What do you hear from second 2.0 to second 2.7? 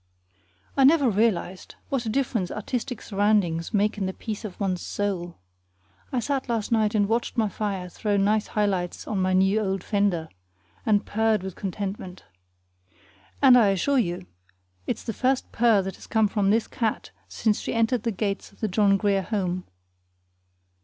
a difference